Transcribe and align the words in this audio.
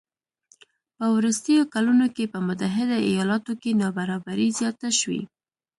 په 0.97 1.05
وروستیو 1.15 1.69
کلونو 1.73 2.05
کې 2.15 2.31
په 2.33 2.39
متحده 2.47 2.97
ایالاتو 3.09 3.53
کې 3.61 3.79
نابرابري 3.81 4.47
زیاته 4.59 4.89
شوې 4.99 5.21